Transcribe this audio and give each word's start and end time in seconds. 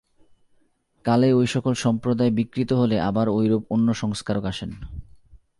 কালে 1.05 1.33
ঐ-সকল 1.33 1.73
সম্প্রদায় 1.73 2.31
বিকৃত 2.31 2.73
হলে 2.73 2.99
আবার 2.99 3.29
ঐরূপ 3.29 3.63
অন্য 3.69 3.93
সংস্কারক 3.93 4.45
আসেন। 4.45 4.71